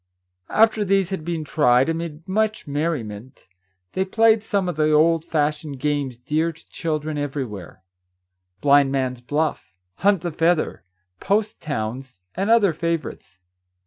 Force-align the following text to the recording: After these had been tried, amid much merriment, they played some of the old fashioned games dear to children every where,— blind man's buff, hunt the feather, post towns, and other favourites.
After 0.49 0.83
these 0.83 1.11
had 1.11 1.23
been 1.23 1.43
tried, 1.43 1.87
amid 1.87 2.27
much 2.27 2.65
merriment, 2.65 3.45
they 3.93 4.03
played 4.03 4.41
some 4.41 4.67
of 4.67 4.75
the 4.75 4.89
old 4.91 5.23
fashioned 5.23 5.79
games 5.79 6.17
dear 6.17 6.51
to 6.51 6.69
children 6.69 7.19
every 7.19 7.45
where,— 7.45 7.83
blind 8.61 8.91
man's 8.91 9.21
buff, 9.21 9.75
hunt 9.97 10.21
the 10.21 10.31
feather, 10.31 10.83
post 11.19 11.61
towns, 11.61 12.19
and 12.33 12.49
other 12.49 12.73
favourites. 12.73 13.37